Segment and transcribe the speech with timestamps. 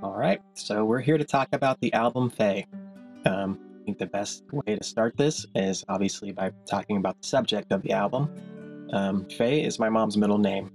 [0.00, 2.68] All right, so we're here to talk about the album Faye.
[3.26, 7.26] Um, I think the best way to start this is obviously by talking about the
[7.26, 8.30] subject of the album.
[8.92, 10.70] Um, Faye is my mom's middle name.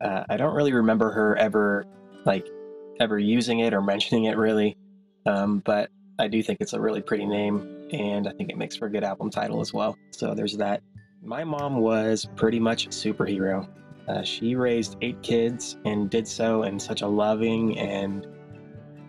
[0.00, 1.84] Uh, I don't really remember her ever,
[2.24, 2.48] like,
[2.98, 4.78] ever using it or mentioning it really,
[5.26, 8.74] um, but I do think it's a really pretty name, and I think it makes
[8.74, 9.98] for a good album title as well.
[10.12, 10.82] So there's that.
[11.22, 13.68] My mom was pretty much a superhero.
[14.08, 18.26] Uh, she raised eight kids and did so in such a loving and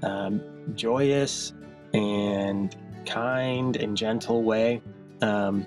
[0.04, 0.42] um,
[0.76, 1.54] joyous
[1.94, 2.76] and
[3.06, 4.82] kind and gentle way.
[5.22, 5.66] Um,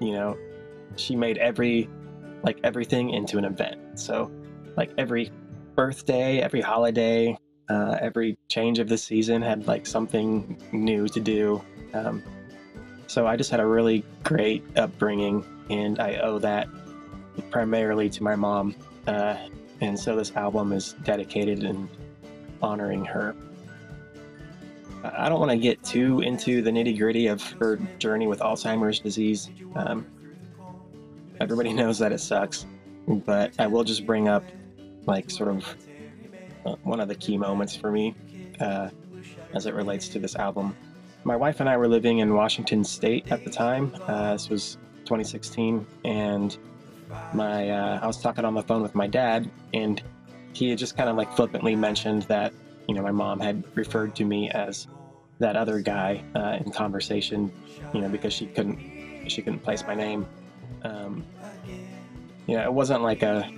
[0.00, 0.36] you know,
[0.96, 1.88] she made every
[2.42, 3.98] like everything into an event.
[3.98, 4.30] So,
[4.76, 5.30] like every
[5.74, 7.36] birthday, every holiday,
[7.68, 11.62] uh, every change of the season had like something new to do.
[11.94, 12.22] Um,
[13.06, 16.68] so I just had a really great upbringing, and I owe that
[17.50, 18.74] primarily to my mom.
[19.06, 19.36] Uh,
[19.80, 21.88] and so this album is dedicated and
[22.62, 23.34] honoring her.
[25.04, 28.98] I don't want to get too into the nitty gritty of her journey with Alzheimer's
[28.98, 29.50] disease.
[29.74, 30.06] Um,
[31.40, 32.66] everybody knows that it sucks,
[33.06, 34.44] but I will just bring up,
[35.06, 35.76] like, sort of
[36.66, 38.14] uh, one of the key moments for me
[38.60, 38.90] uh,
[39.54, 40.76] as it relates to this album.
[41.24, 43.92] My wife and I were living in Washington State at the time.
[44.06, 46.56] Uh, this was 2016, and
[47.32, 50.02] my uh, I was talking on the phone with my dad, and
[50.58, 52.52] he had just kind of like flippantly mentioned that
[52.88, 54.88] you know my mom had referred to me as
[55.38, 57.52] that other guy uh, in conversation,
[57.94, 58.78] you know, because she couldn't
[59.28, 60.26] she couldn't place my name.
[60.82, 61.24] Um,
[62.48, 63.48] you know, it wasn't like a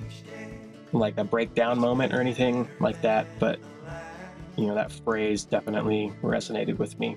[0.92, 3.58] like a breakdown moment or anything like that, but
[4.56, 7.16] you know that phrase definitely resonated with me,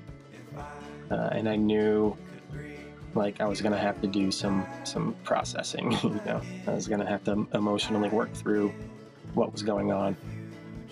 [1.11, 2.15] uh, and I knew
[3.15, 5.91] like I was gonna have to do some some processing.
[6.03, 8.73] You know, I was gonna have to emotionally work through
[9.33, 10.15] what was going on.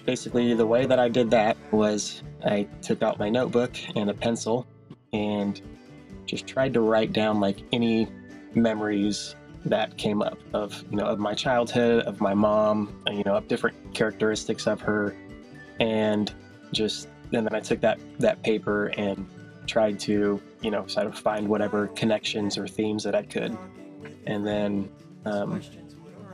[0.05, 4.13] Basically, the way that I did that was I took out my notebook and a
[4.13, 4.65] pencil
[5.13, 5.61] and
[6.25, 8.07] just tried to write down like any
[8.55, 9.35] memories
[9.65, 13.47] that came up of you know of my childhood, of my mom, you know, of
[13.47, 15.15] different characteristics of her,
[15.79, 16.33] and
[16.71, 19.27] just and then I took that that paper and
[19.67, 23.55] tried to you know sort of find whatever connections or themes that I could,
[24.25, 24.89] and then
[25.25, 25.61] um,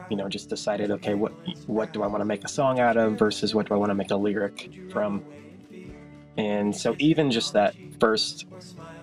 [0.09, 1.34] you know just decided okay what
[1.68, 3.90] what do I want to make a song out of versus what do I want
[3.90, 5.23] to make a lyric from,
[6.38, 8.45] and so even just that first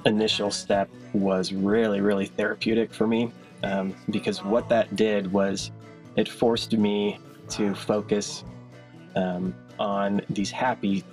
[0.06, 3.32] initial step was really really therapeutic for me
[3.62, 5.70] um, because what that did was
[6.16, 8.44] it forced me to focus
[9.16, 11.04] um, on these happy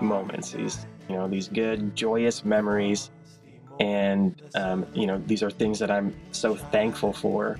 [0.00, 3.10] moments these you know these good joyous memories.
[3.78, 7.58] And um, you know these are things that i'm so thankful for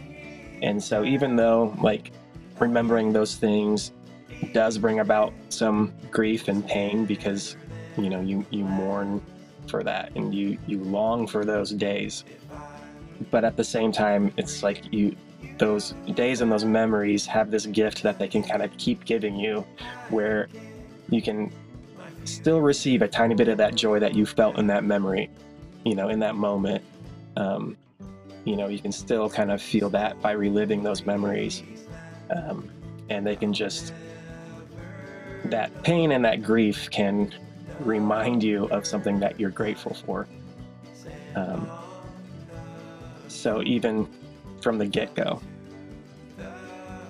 [0.62, 2.12] and so even though like
[2.58, 3.92] remembering those things
[4.52, 7.56] does bring about some grief and pain because
[7.96, 9.20] you know you you mourn
[9.68, 12.24] for that and you you long for those days
[13.30, 15.16] but at the same time it's like you
[15.58, 19.36] those days and those memories have this gift that they can kind of keep giving
[19.36, 19.64] you
[20.10, 20.48] where
[21.10, 21.50] you can
[22.26, 25.30] still receive a tiny bit of that joy that you felt in that memory,
[25.84, 26.82] you know, in that moment.
[27.36, 27.76] Um,
[28.46, 31.62] you know, you can still kind of feel that by reliving those memories.
[32.30, 32.70] Um,
[33.10, 33.92] and they can just,
[35.44, 37.34] that pain and that grief can
[37.80, 40.26] remind you of something that you're grateful for.
[41.34, 41.68] Um,
[43.28, 44.08] so even
[44.62, 45.42] from the get go,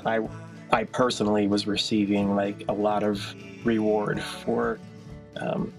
[0.04, 0.26] I,
[0.72, 3.22] I personally was receiving like a lot of
[3.64, 4.80] reward for
[5.36, 5.72] um,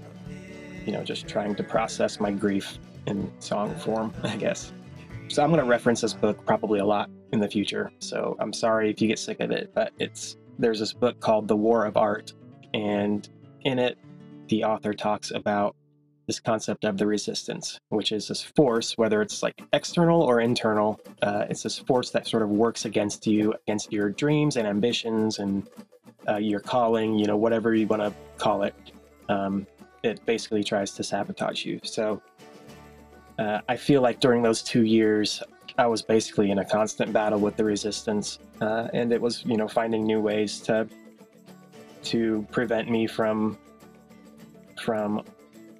[0.85, 4.71] you know, just trying to process my grief in song form, I guess.
[5.29, 7.91] So I'm going to reference this book probably a lot in the future.
[7.99, 11.47] So I'm sorry if you get sick of it, but it's there's this book called
[11.47, 12.33] The War of Art,
[12.73, 13.27] and
[13.61, 13.97] in it,
[14.47, 15.75] the author talks about
[16.25, 20.99] this concept of the resistance, which is this force, whether it's like external or internal.
[21.21, 25.39] Uh, it's this force that sort of works against you, against your dreams and ambitions
[25.39, 25.69] and
[26.27, 28.73] uh, your calling, you know, whatever you want to call it
[29.29, 29.67] um,
[30.03, 31.79] it basically tries to sabotage you.
[31.83, 32.21] So
[33.37, 35.43] uh, I feel like during those two years,
[35.77, 39.57] I was basically in a constant battle with the resistance, uh, and it was you
[39.57, 40.87] know finding new ways to
[42.03, 43.57] to prevent me from
[44.81, 45.23] from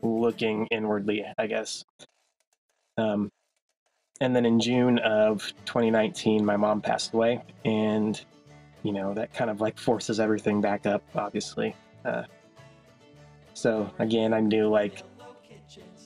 [0.04, 1.84] looking inwardly, I guess.
[2.98, 3.32] Um,
[4.22, 8.20] and then in June of 2019, my mom passed away, and
[8.84, 11.76] you know that kind of like forces everything back up, obviously.
[12.06, 12.24] Uh,
[13.54, 15.02] so again, I knew like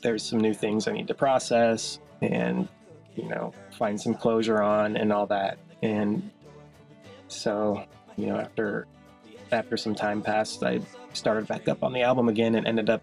[0.01, 2.67] there's some new things I need to process and
[3.15, 5.57] you know find some closure on and all that.
[5.81, 6.29] And
[7.27, 7.83] so
[8.17, 8.87] you know after
[9.51, 10.79] after some time passed, I
[11.13, 13.01] started back up on the album again and ended up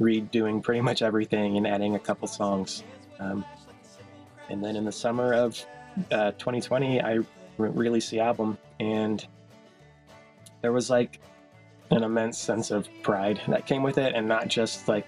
[0.00, 2.82] redoing pretty much everything and adding a couple songs.
[3.18, 3.44] Um,
[4.50, 5.64] and then in the summer of
[6.10, 7.24] uh, 2020, I re-
[7.56, 9.26] released the album, and
[10.60, 11.20] there was like
[11.90, 15.06] an immense sense of pride that came with it, and not just like,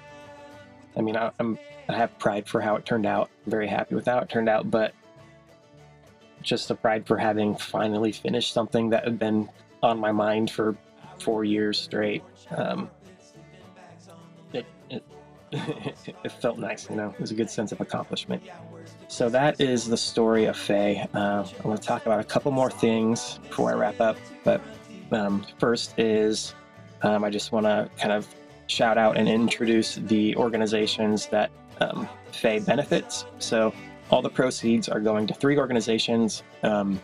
[0.96, 1.58] I mean, I, I'm
[1.88, 3.30] I have pride for how it turned out.
[3.46, 4.92] I'm very happy with how it turned out, but
[6.42, 9.48] just the pride for having finally finished something that had been
[9.82, 10.76] on my mind for
[11.18, 12.22] four years straight.
[12.50, 12.90] Um,
[14.52, 15.02] it, it,
[15.52, 18.42] it felt nice, you know, it was a good sense of accomplishment.
[19.08, 21.06] So that is the story of Faye.
[21.14, 24.60] Uh, I'm going to talk about a couple more things before I wrap up, but
[25.10, 26.54] um, first is
[27.02, 28.28] um, I just want to kind of
[28.68, 31.50] shout out and introduce the organizations that
[31.80, 33.24] um, Faye benefits.
[33.38, 33.74] So
[34.10, 36.42] all the proceeds are going to three organizations.
[36.62, 37.00] Um,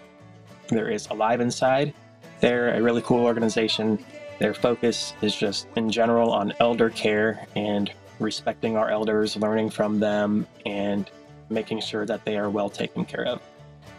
[0.69, 1.93] there is Alive Inside.
[2.41, 4.05] They're a really cool organization.
[4.39, 7.91] Their focus is just in general on elder care and
[8.21, 11.11] respecting our elders, learning from them, and
[11.51, 13.41] making sure that they are well taken care of.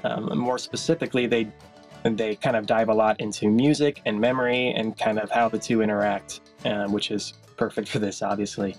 [0.03, 1.47] Um, more specifically, they
[2.13, 5.57] they kind of dive a lot into music and memory and kind of how the
[5.57, 8.75] two interact, uh, which is perfect for this, obviously.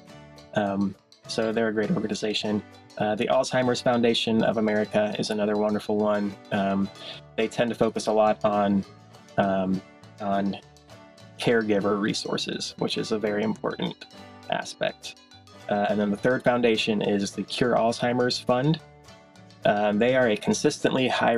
[0.54, 0.94] Um,
[1.26, 2.62] so they're a great organization.
[2.98, 6.34] Uh, the Alzheimer's Foundation of America is another wonderful one.
[6.52, 6.88] Um,
[7.36, 8.84] they tend to focus a lot on
[9.38, 9.82] um,
[10.20, 10.56] on
[11.38, 14.06] caregiver resources, which is a very important
[14.50, 15.20] aspect.
[15.68, 18.80] Uh, and then the third foundation is the Cure Alzheimer's Fund.
[19.64, 21.34] Um, they are a consistently high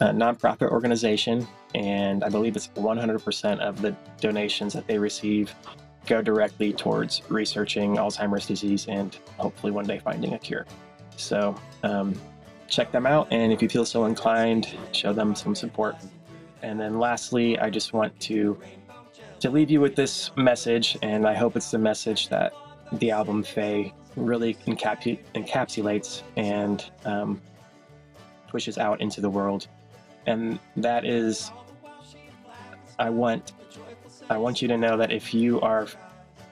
[0.00, 5.54] rated uh, nonprofit organization, and I believe it's 100% of the donations that they receive
[6.06, 10.66] go directly towards researching Alzheimer's disease and hopefully one day finding a cure.
[11.16, 12.20] So um,
[12.68, 15.96] check them out, and if you feel so inclined, show them some support.
[16.62, 18.58] And then lastly, I just want to
[19.40, 22.54] to leave you with this message, and I hope it's the message that
[22.92, 27.40] the album Faye really encapsulates and um,
[28.48, 29.66] pushes out into the world.
[30.26, 31.50] And that is,
[32.98, 33.52] I want,
[34.30, 35.86] I want you to know that if you are,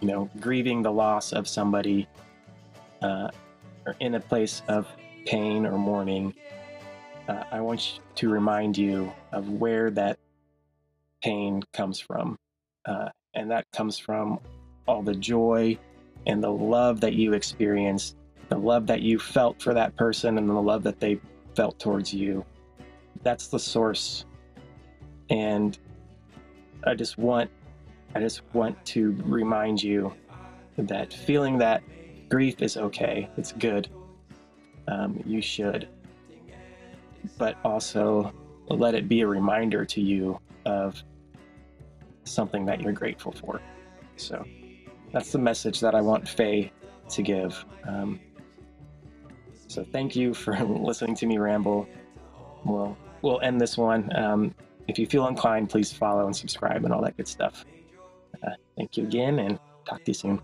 [0.01, 2.07] you know, grieving the loss of somebody,
[3.01, 3.29] uh,
[3.87, 4.87] or in a place of
[5.27, 6.35] pain or mourning,
[7.29, 10.19] uh, I want to remind you of where that
[11.23, 12.39] pain comes from.
[12.85, 14.39] Uh, and that comes from
[14.87, 15.79] all the joy
[16.27, 18.17] and the love that you experienced,
[18.49, 21.21] the love that you felt for that person, and the love that they
[21.55, 22.45] felt towards you.
[23.23, 24.25] That's the source.
[25.31, 25.79] And
[26.85, 27.51] I just want
[28.15, 30.13] I just want to remind you
[30.77, 31.83] that feeling that
[32.29, 33.89] grief is okay, it's good.
[34.89, 35.89] Um, you should.
[37.39, 38.35] But also
[38.69, 41.03] let it be a reminder to you of
[42.25, 43.61] something that you're grateful for.
[44.17, 44.45] So
[45.13, 46.73] that's the message that I want Faye
[47.11, 47.65] to give.
[47.87, 48.21] Um,
[49.69, 51.89] so thank you for listening to me ramble.
[52.65, 54.15] We'll we'll end this one.
[54.17, 54.55] Um,
[54.89, 57.65] if you feel inclined, please follow and subscribe and all that good stuff.
[58.45, 60.41] Uh, thank you again, and talk to you soon.